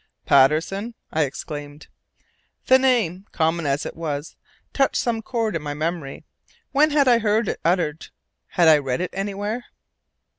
[0.25, 1.85] "Patterson?" I exclaimed.
[2.65, 4.35] The name, common as it was,
[4.73, 6.23] touched some chord in my memory.
[6.71, 8.07] When had I heard it uttered?
[8.47, 9.65] Had I read it anywhere?